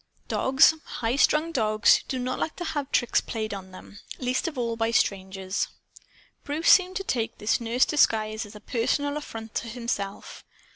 [0.27, 4.57] Dogs, high strung dogs, do not like to have tricks played on them; least of
[4.57, 5.67] all by strangers.
[6.43, 10.43] Bruce seemed to take the nurse disguise as a personal affront to himself.